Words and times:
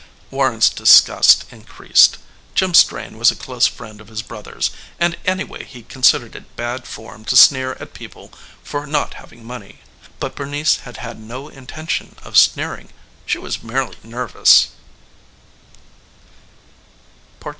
Warren's 0.31 0.71
disgust 0.71 1.45
increased. 1.51 2.17
Jim 2.55 2.73
Strain 2.73 3.19
was 3.19 3.29
a 3.29 3.35
close 3.35 3.67
friend 3.67 4.01
of 4.01 4.07
his 4.07 4.23
brother's, 4.23 4.71
and 4.99 5.15
anyway 5.25 5.63
he 5.63 5.83
considered 5.83 6.35
it 6.35 6.55
bad 6.55 6.87
form 6.87 7.23
to 7.25 7.37
sneer 7.37 7.73
at 7.73 7.93
people 7.93 8.33
for 8.63 8.87
not 8.87 9.13
having 9.13 9.45
money. 9.45 9.81
But 10.19 10.33
Bernice 10.33 10.77
had 10.77 10.97
had 10.97 11.19
no 11.19 11.49
intention 11.49 12.15
of 12.23 12.35
sneering. 12.35 12.89
She 13.27 13.37
was 13.37 13.61
merely 13.61 13.97
nervous. 14.01 14.69